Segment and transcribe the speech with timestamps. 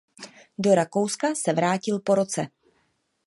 [0.57, 2.47] Do Rakouska se vrátil po roce.